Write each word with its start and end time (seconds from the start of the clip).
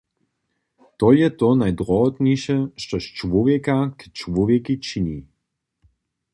To 1.01 1.11
je 1.17 1.27
to 1.41 1.49
najdrohotniše, 1.61 2.55
štož 2.83 3.03
čłowjeka 3.17 3.77
k 3.97 4.01
čłowjekej 4.17 4.77
čini. 4.87 5.17